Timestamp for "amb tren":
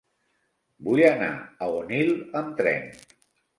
2.43-2.91